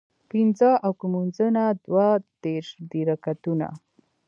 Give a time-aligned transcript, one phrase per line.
[0.29, 2.07] پينځۀ اوکه مونځونه دوه
[2.43, 3.67] دېرش دي رکعتونه